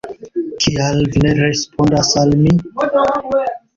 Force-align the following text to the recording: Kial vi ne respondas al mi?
Kial 0.63 1.03
vi 1.15 1.21
ne 1.25 1.33
respondas 1.41 2.11
al 2.23 2.33
mi? 2.41 2.55